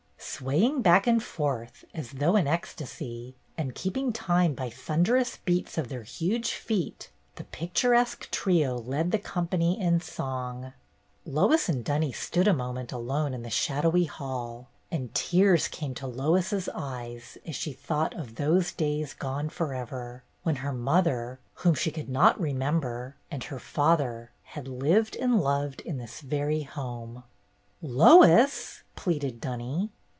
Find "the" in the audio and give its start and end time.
7.35-7.43, 9.11-9.19, 11.25-11.29, 13.43-13.51